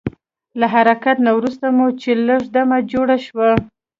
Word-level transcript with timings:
له 0.59 0.65
حرکت 0.73 1.17
نه 1.25 1.31
وروسته 1.37 1.65
مو 1.75 1.87
چې 2.01 2.11
لږ 2.27 2.41
دمه 2.55 2.77
جوړه 2.91 3.17
شوه. 3.25 3.49